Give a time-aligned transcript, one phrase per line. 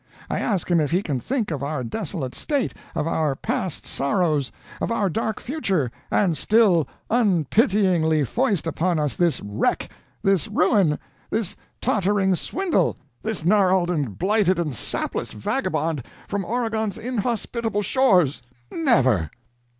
[0.31, 4.51] I ask him if he can think of our desolate state, of our past sorrows,
[4.81, 9.91] of our dark future, and still unpityingly foist upon us this wreck,
[10.23, 10.97] this ruin,
[11.29, 18.41] this tottering swindle, this gnarled and blighted and sapless vagabond from Oregon's inhospitable shores?
[18.71, 19.29] Never!'